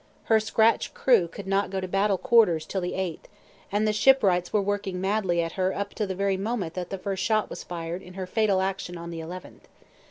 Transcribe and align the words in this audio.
Her 0.23 0.39
scratch 0.39 0.95
crew 0.95 1.27
could 1.27 1.45
not 1.45 1.69
go 1.69 1.79
to 1.79 1.87
battle 1.87 2.17
quarters 2.17 2.65
till 2.65 2.81
the 2.81 2.93
8th; 2.93 3.25
and 3.71 3.87
the 3.87 3.93
shipwrights 3.93 4.51
were 4.51 4.59
working 4.59 4.99
madly 4.99 5.43
at 5.43 5.51
her 5.51 5.75
up 5.75 5.93
to 5.93 6.07
the 6.07 6.15
very 6.15 6.37
moment 6.37 6.73
that 6.73 6.89
the 6.89 6.97
first 6.97 7.23
shot 7.23 7.51
was 7.51 7.63
fired 7.63 8.01
in 8.01 8.15
her 8.15 8.25
fatal 8.25 8.63
action 8.63 8.97
on 8.97 9.11
the 9.11 9.19
11th. 9.19 9.65